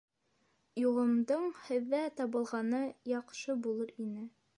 —Юғымдың 0.83 1.43
һеҙҙә 1.67 1.99
табылғаны 2.21 2.81
яҡшы 3.13 3.57
булыр 3.67 3.93
ине. 4.07 4.27